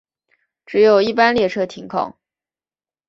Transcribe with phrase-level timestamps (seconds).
[0.65, 2.17] 只有一般列车停靠。